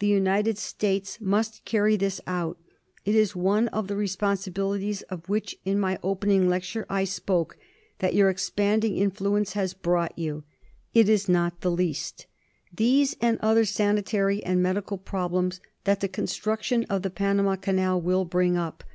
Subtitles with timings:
[0.00, 2.58] The United States must carry this out.
[3.04, 7.56] It is one of the responsibilities, of which in my opening lecture I spoke,
[8.00, 10.42] that your expanding influ ence has brought you.
[10.92, 12.26] It is not the least.
[12.74, 18.24] These, and other sanitary and medical problems that the construction of the Panama Canal will
[18.24, 18.86] bring up, 2l6 PROBLEMS IN TROPICAL MEDICINE.